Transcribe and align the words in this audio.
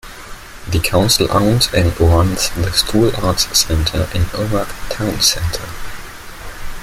The 0.67 0.79
council 0.79 1.27
owns 1.31 1.71
and 1.75 1.85
runs 1.99 2.49
the 2.49 2.71
Strule 2.71 3.15
Arts 3.23 3.55
Centre 3.55 4.09
in 4.15 4.23
Omagh 4.33 4.71
town 4.89 5.21
centre. 5.21 5.67